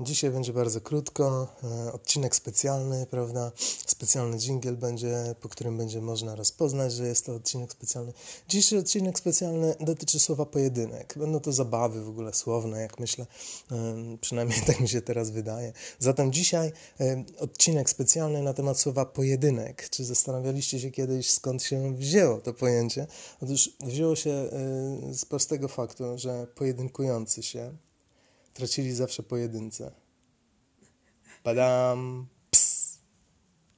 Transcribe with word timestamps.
Dzisiaj 0.00 0.30
będzie 0.30 0.52
bardzo 0.52 0.80
krótko, 0.80 1.48
e, 1.64 1.92
odcinek 1.92 2.36
specjalny, 2.36 3.06
prawda? 3.06 3.52
Specjalny 3.86 4.38
dżingiel 4.38 4.76
będzie, 4.76 5.34
po 5.40 5.48
którym 5.48 5.78
będzie 5.78 6.00
można 6.00 6.34
rozpoznać, 6.34 6.92
że 6.92 7.06
jest 7.06 7.26
to 7.26 7.34
odcinek 7.34 7.72
specjalny. 7.72 8.12
Dzisiejszy 8.48 8.78
odcinek 8.78 9.18
specjalny 9.18 9.74
dotyczy 9.80 10.18
słowa 10.18 10.46
pojedynek. 10.46 11.14
Będą 11.18 11.40
to 11.40 11.52
zabawy 11.52 12.04
w 12.04 12.08
ogóle 12.08 12.34
słowne, 12.34 12.80
jak 12.80 12.98
myślę, 13.00 13.26
e, 13.72 13.76
przynajmniej 14.20 14.60
tak 14.66 14.80
mi 14.80 14.88
się 14.88 15.02
teraz 15.02 15.30
wydaje. 15.30 15.72
Zatem 15.98 16.32
dzisiaj 16.32 16.72
e, 17.00 17.24
odcinek 17.38 17.90
specjalny 17.90 18.42
na 18.42 18.54
temat 18.54 18.80
słowa 18.80 19.04
pojedynek. 19.06 19.90
Czy 19.90 20.04
zastanawialiście 20.04 20.80
się 20.80 20.90
kiedyś, 20.90 21.30
skąd 21.30 21.62
się 21.62 21.96
wzięło 21.96 22.40
to 22.40 22.54
pojęcie? 22.54 23.06
Otóż 23.42 23.70
wzięło 23.80 24.16
się 24.16 24.48
z 25.12 25.24
prostego 25.24 25.68
faktu, 25.68 26.04
że 26.18 26.46
pojedynkujący 26.54 27.42
się 27.42 27.76
tracili 28.54 28.94
zawsze 28.94 29.22
pojedynce. 29.22 29.92
Badam. 31.44 32.26